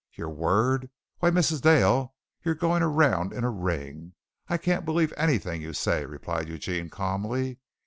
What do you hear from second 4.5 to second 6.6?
can't believe anything you say," replied